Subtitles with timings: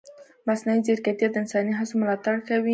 [0.47, 2.69] مصنوعي ځیرکتیا د انساني هڅو ملاتړ کوي.